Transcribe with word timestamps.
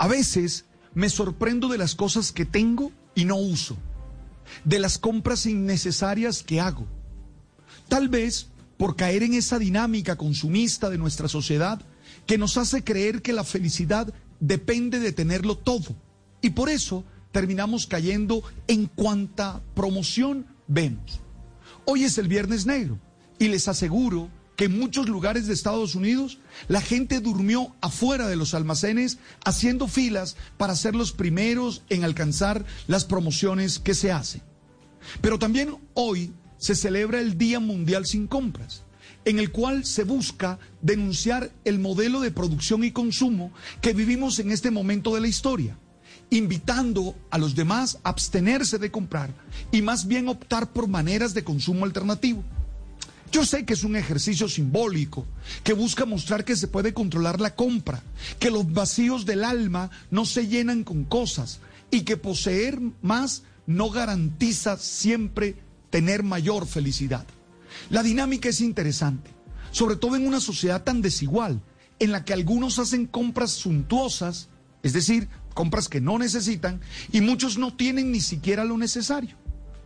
A 0.00 0.08
veces 0.08 0.64
me 0.94 1.10
sorprendo 1.10 1.68
de 1.68 1.76
las 1.76 1.94
cosas 1.94 2.32
que 2.32 2.46
tengo 2.46 2.90
y 3.14 3.26
no 3.26 3.36
uso, 3.36 3.76
de 4.64 4.78
las 4.78 4.96
compras 4.96 5.44
innecesarias 5.44 6.42
que 6.42 6.58
hago. 6.58 6.86
Tal 7.86 8.08
vez 8.08 8.48
por 8.78 8.96
caer 8.96 9.22
en 9.24 9.34
esa 9.34 9.58
dinámica 9.58 10.16
consumista 10.16 10.88
de 10.88 10.96
nuestra 10.96 11.28
sociedad 11.28 11.82
que 12.26 12.38
nos 12.38 12.56
hace 12.56 12.82
creer 12.82 13.20
que 13.20 13.34
la 13.34 13.44
felicidad 13.44 14.10
depende 14.40 15.00
de 15.00 15.12
tenerlo 15.12 15.58
todo. 15.58 15.94
Y 16.40 16.48
por 16.48 16.70
eso 16.70 17.04
terminamos 17.30 17.86
cayendo 17.86 18.42
en 18.68 18.86
cuanta 18.86 19.60
promoción 19.74 20.46
vemos. 20.66 21.20
Hoy 21.84 22.04
es 22.04 22.16
el 22.16 22.26
Viernes 22.26 22.64
Negro 22.64 22.98
y 23.38 23.48
les 23.48 23.68
aseguro 23.68 24.30
que 24.60 24.66
en 24.66 24.78
muchos 24.78 25.08
lugares 25.08 25.46
de 25.46 25.54
Estados 25.54 25.94
Unidos 25.94 26.36
la 26.68 26.82
gente 26.82 27.20
durmió 27.20 27.74
afuera 27.80 28.28
de 28.28 28.36
los 28.36 28.52
almacenes 28.52 29.16
haciendo 29.42 29.88
filas 29.88 30.36
para 30.58 30.76
ser 30.76 30.94
los 30.94 31.12
primeros 31.12 31.82
en 31.88 32.04
alcanzar 32.04 32.66
las 32.86 33.06
promociones 33.06 33.78
que 33.78 33.94
se 33.94 34.12
hacen. 34.12 34.42
Pero 35.22 35.38
también 35.38 35.78
hoy 35.94 36.34
se 36.58 36.74
celebra 36.74 37.20
el 37.20 37.38
Día 37.38 37.58
Mundial 37.58 38.04
sin 38.04 38.26
Compras, 38.26 38.82
en 39.24 39.38
el 39.38 39.50
cual 39.50 39.86
se 39.86 40.04
busca 40.04 40.58
denunciar 40.82 41.50
el 41.64 41.78
modelo 41.78 42.20
de 42.20 42.30
producción 42.30 42.84
y 42.84 42.90
consumo 42.90 43.54
que 43.80 43.94
vivimos 43.94 44.40
en 44.40 44.50
este 44.50 44.70
momento 44.70 45.14
de 45.14 45.22
la 45.22 45.28
historia, 45.28 45.78
invitando 46.28 47.16
a 47.30 47.38
los 47.38 47.54
demás 47.54 47.96
a 48.02 48.10
abstenerse 48.10 48.76
de 48.76 48.90
comprar 48.90 49.32
y 49.72 49.80
más 49.80 50.06
bien 50.06 50.28
optar 50.28 50.70
por 50.70 50.86
maneras 50.86 51.32
de 51.32 51.44
consumo 51.44 51.86
alternativo. 51.86 52.44
Yo 53.32 53.44
sé 53.44 53.64
que 53.64 53.74
es 53.74 53.84
un 53.84 53.94
ejercicio 53.94 54.48
simbólico 54.48 55.24
que 55.62 55.72
busca 55.72 56.04
mostrar 56.04 56.44
que 56.44 56.56
se 56.56 56.66
puede 56.66 56.92
controlar 56.92 57.40
la 57.40 57.54
compra, 57.54 58.02
que 58.40 58.50
los 58.50 58.72
vacíos 58.72 59.24
del 59.24 59.44
alma 59.44 59.90
no 60.10 60.24
se 60.24 60.48
llenan 60.48 60.82
con 60.82 61.04
cosas 61.04 61.60
y 61.92 62.02
que 62.02 62.16
poseer 62.16 62.80
más 63.02 63.44
no 63.66 63.90
garantiza 63.90 64.76
siempre 64.78 65.54
tener 65.90 66.24
mayor 66.24 66.66
felicidad. 66.66 67.24
La 67.88 68.02
dinámica 68.02 68.48
es 68.48 68.60
interesante, 68.60 69.30
sobre 69.70 69.94
todo 69.94 70.16
en 70.16 70.26
una 70.26 70.40
sociedad 70.40 70.82
tan 70.82 71.00
desigual, 71.00 71.62
en 72.00 72.10
la 72.10 72.24
que 72.24 72.32
algunos 72.32 72.80
hacen 72.80 73.06
compras 73.06 73.52
suntuosas, 73.52 74.48
es 74.82 74.92
decir, 74.92 75.28
compras 75.54 75.88
que 75.88 76.00
no 76.00 76.18
necesitan, 76.18 76.80
y 77.12 77.20
muchos 77.20 77.58
no 77.58 77.76
tienen 77.76 78.10
ni 78.10 78.20
siquiera 78.20 78.64
lo 78.64 78.76
necesario. 78.76 79.36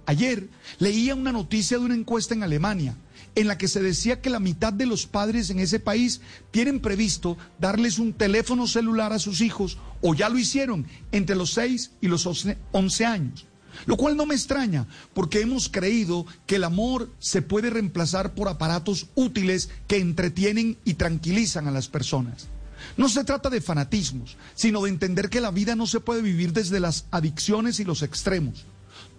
Ayer 0.07 0.49
leía 0.79 1.15
una 1.15 1.33
noticia 1.33 1.79
de 1.79 1.85
una 1.85 1.95
encuesta 1.95 2.35
en 2.35 2.43
Alemania 2.43 2.97
en 3.35 3.49
la 3.49 3.59
que 3.59 3.69
se 3.69 3.83
decía 3.83 4.21
que 4.21 4.31
la 4.31 4.41
mitad 4.41 4.73
de 4.73 4.87
los 4.87 5.07
padres 5.07 5.51
en 5.51 5.59
ese 5.59 5.81
país 5.81 6.21
tienen 6.51 6.81
previsto 6.81 7.37
darles 7.59 7.99
un 7.99 8.13
teléfono 8.13 8.67
celular 8.67 9.13
a 9.13 9.19
sus 9.19 9.41
hijos 9.41 9.79
o 10.01 10.15
ya 10.15 10.29
lo 10.29 10.39
hicieron 10.39 10.87
entre 11.13 11.37
los 11.37 11.53
6 11.55 11.93
y 12.01 12.09
los 12.09 12.27
11 12.27 13.05
años. 13.05 13.47
Lo 13.87 13.97
cual 13.97 14.17
no 14.17 14.27
me 14.27 14.35
extraña, 14.35 14.87
porque 15.15 15.41
hemos 15.41 15.69
creído 15.69 16.27
que 16.47 16.57
el 16.57 16.65
amor 16.65 17.13
se 17.19 17.43
puede 17.43 17.71
reemplazar 17.71 18.35
por 18.35 18.49
aparatos 18.49 19.09
útiles 19.15 19.69
que 19.89 19.99
entretienen 19.99 20.79
y 20.85 20.95
tranquilizan 20.95 21.67
a 21.67 21.73
las 21.73 21.89
personas. 21.89 22.49
No 22.97 23.09
se 23.09 23.25
trata 23.25 23.51
de 23.51 23.61
fanatismos, 23.61 24.37
sino 24.55 24.83
de 24.83 24.91
entender 24.91 25.29
que 25.29 25.41
la 25.41 25.51
vida 25.51 25.75
no 25.75 25.87
se 25.87 26.01
puede 26.01 26.23
vivir 26.23 26.53
desde 26.53 26.81
las 26.81 27.07
adicciones 27.11 27.81
y 27.81 27.85
los 27.85 28.03
extremos. 28.03 28.67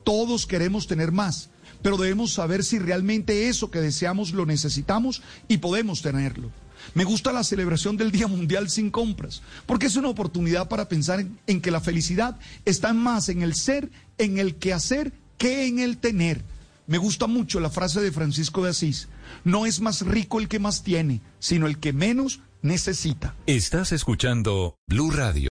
Todos 0.04 0.46
queremos 0.46 0.88
tener 0.88 1.12
más, 1.12 1.50
pero 1.86 1.98
debemos 1.98 2.34
saber 2.34 2.64
si 2.64 2.80
realmente 2.80 3.48
eso 3.48 3.70
que 3.70 3.80
deseamos 3.80 4.32
lo 4.32 4.48
necesitamos 4.48 5.22
y 5.48 5.58
podemos 5.58 6.02
tenerlo. 6.02 6.50
Me 6.96 7.04
gusta 7.04 7.32
la 7.32 7.44
celebración 7.44 7.96
del 7.96 8.12
Día 8.12 8.26
Mundial 8.26 8.72
sin 8.72 8.90
compras, 8.90 9.44
porque 9.68 9.86
es 9.86 9.96
una 9.96 10.10
oportunidad 10.10 10.68
para 10.68 10.90
pensar 10.90 11.24
en, 11.46 11.62
que 11.62 11.70
la 11.70 11.82
felicidad 11.82 12.40
está 12.66 12.92
más 12.94 13.30
en 13.30 13.44
el 13.44 13.54
ser, 13.54 13.92
en 14.18 14.40
el 14.40 14.56
que 14.56 14.74
hacer, 14.74 15.14
que 15.38 15.68
en 15.68 15.78
el 15.78 15.98
tener. 15.98 16.42
Me 16.88 16.98
gusta 16.98 17.28
mucho 17.28 17.60
la 17.60 17.70
frase 17.70 18.02
de 18.02 18.12
Francisco 18.12 18.64
de 18.64 18.72
Asís, 18.72 19.08
no 19.44 19.68
es 19.68 19.80
más 19.80 20.02
rico 20.02 20.40
el 20.40 20.48
que 20.48 20.58
más 20.58 20.82
tiene, 20.82 21.22
sino 21.38 21.68
el 21.68 21.78
que 21.78 21.94
menos 21.94 22.40
necesita. 22.64 23.36
Estás 23.46 23.92
escuchando 23.92 24.74
Blue 24.88 25.12
Radio. 25.12 25.44